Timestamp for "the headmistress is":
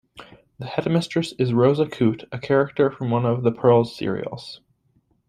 0.57-1.53